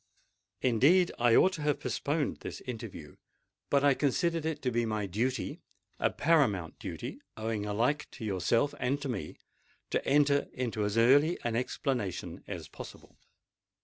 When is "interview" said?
2.61-3.17